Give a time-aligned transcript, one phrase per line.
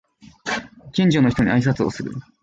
[0.93, 2.11] 近所の人に挨拶をする